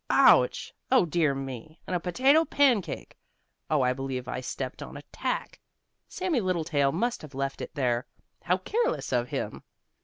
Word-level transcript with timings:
Ouch! 0.09 0.73
Oh, 0.89 1.05
dear 1.05 1.35
me 1.35 1.79
and 1.85 1.95
a 1.95 1.99
potato 1.99 2.43
pancake! 2.43 3.15
Oh, 3.69 3.81
I 3.83 3.93
believe 3.93 4.27
I 4.27 4.41
stepped 4.41 4.81
on 4.81 4.97
a 4.97 5.03
tack! 5.11 5.59
Sammie 6.07 6.41
Littletail 6.41 6.91
must 6.91 7.21
have 7.21 7.35
left 7.35 7.61
it 7.61 7.75
there! 7.75 8.07
How 8.45 8.57
careless 8.57 9.11
of 9.13 9.27
him!" 9.27 9.61